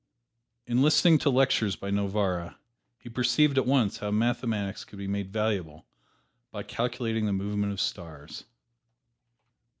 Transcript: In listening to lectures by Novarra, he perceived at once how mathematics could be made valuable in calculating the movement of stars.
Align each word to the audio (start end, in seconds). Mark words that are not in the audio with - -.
In 0.65 0.81
listening 0.81 1.19
to 1.19 1.29
lectures 1.29 1.75
by 1.75 1.91
Novarra, 1.91 2.57
he 2.97 3.07
perceived 3.07 3.59
at 3.59 3.67
once 3.67 3.99
how 3.99 4.09
mathematics 4.09 4.83
could 4.83 4.97
be 4.97 5.07
made 5.07 5.31
valuable 5.31 5.85
in 6.55 6.63
calculating 6.63 7.27
the 7.27 7.33
movement 7.33 7.71
of 7.71 7.79
stars. 7.79 8.45